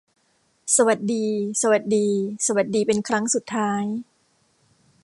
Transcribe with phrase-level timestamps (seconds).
[0.75, 1.25] สวัสดี
[1.61, 2.07] สวัสดี
[2.47, 3.83] สวัสดีเป็นครั้งสุดท้าย